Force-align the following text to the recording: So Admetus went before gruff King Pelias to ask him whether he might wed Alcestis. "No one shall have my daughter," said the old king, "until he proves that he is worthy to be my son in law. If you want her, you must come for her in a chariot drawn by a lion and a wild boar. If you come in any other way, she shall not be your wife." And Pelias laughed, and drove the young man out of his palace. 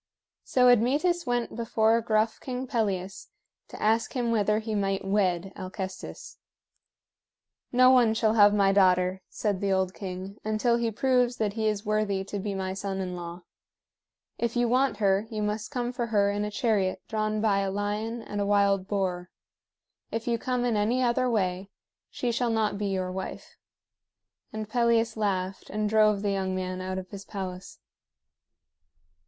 So 0.43 0.67
Admetus 0.67 1.27
went 1.27 1.55
before 1.55 2.01
gruff 2.01 2.39
King 2.39 2.65
Pelias 2.65 3.27
to 3.67 3.79
ask 3.79 4.13
him 4.13 4.31
whether 4.31 4.57
he 4.57 4.73
might 4.73 5.05
wed 5.05 5.53
Alcestis. 5.55 6.39
"No 7.71 7.91
one 7.91 8.15
shall 8.15 8.33
have 8.33 8.51
my 8.51 8.71
daughter," 8.71 9.21
said 9.29 9.61
the 9.61 9.71
old 9.71 9.93
king, 9.93 10.39
"until 10.43 10.77
he 10.77 10.89
proves 10.89 11.35
that 11.37 11.53
he 11.53 11.67
is 11.67 11.85
worthy 11.85 12.23
to 12.23 12.39
be 12.39 12.55
my 12.55 12.73
son 12.73 12.99
in 12.99 13.15
law. 13.15 13.43
If 14.39 14.55
you 14.55 14.67
want 14.67 14.97
her, 14.97 15.27
you 15.29 15.43
must 15.43 15.69
come 15.69 15.91
for 15.91 16.07
her 16.07 16.31
in 16.31 16.45
a 16.45 16.49
chariot 16.49 17.03
drawn 17.07 17.39
by 17.39 17.59
a 17.59 17.69
lion 17.69 18.23
and 18.23 18.41
a 18.41 18.45
wild 18.47 18.87
boar. 18.87 19.29
If 20.09 20.27
you 20.27 20.39
come 20.39 20.65
in 20.65 20.75
any 20.75 21.03
other 21.03 21.29
way, 21.29 21.69
she 22.09 22.31
shall 22.31 22.49
not 22.49 22.79
be 22.79 22.87
your 22.87 23.11
wife." 23.11 23.55
And 24.51 24.67
Pelias 24.67 25.15
laughed, 25.15 25.69
and 25.69 25.87
drove 25.87 26.23
the 26.23 26.31
young 26.31 26.55
man 26.55 26.81
out 26.81 26.97
of 26.97 27.11
his 27.11 27.23
palace. 27.23 27.77